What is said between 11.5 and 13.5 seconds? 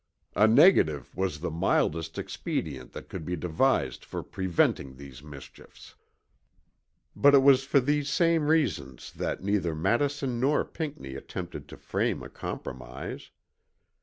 to frame a compromise.